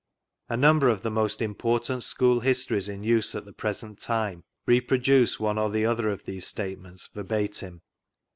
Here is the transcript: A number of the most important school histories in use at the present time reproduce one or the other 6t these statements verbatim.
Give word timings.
A 0.49 0.57
number 0.57 0.89
of 0.89 1.03
the 1.03 1.11
most 1.11 1.43
important 1.43 2.01
school 2.01 2.39
histories 2.39 2.89
in 2.89 3.03
use 3.03 3.35
at 3.35 3.45
the 3.45 3.53
present 3.53 3.99
time 3.99 4.43
reproduce 4.65 5.39
one 5.39 5.59
or 5.59 5.69
the 5.69 5.85
other 5.85 6.05
6t 6.05 6.25
these 6.25 6.47
statements 6.47 7.05
verbatim. 7.13 7.83